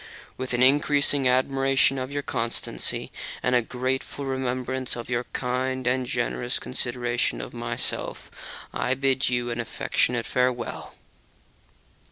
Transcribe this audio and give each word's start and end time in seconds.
With 0.35 0.55
an 0.55 0.63
increasing 0.63 1.27
admiration 1.27 1.99
of 1.99 2.11
your 2.11 2.23
constancy 2.23 3.11
and 3.43 3.53
devotion 3.53 3.53
to 3.53 3.53
your 3.53 3.53
country, 3.53 3.55
and 3.55 3.55
a 3.55 3.67
grateful 4.01 4.25
remembrance 4.25 4.95
of 4.95 5.09
your 5.11 5.23
kind 5.25 5.85
and 5.85 6.07
generous 6.07 6.57
consideration 6.57 7.39
of 7.39 7.53
myself, 7.53 8.31
I 8.73 8.95
bid 8.95 9.29
you 9.29 9.51
an 9.51 9.59
affectionate 9.59 10.25
farewell. 10.25 10.95